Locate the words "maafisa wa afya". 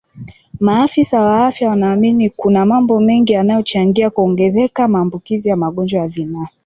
0.59-1.69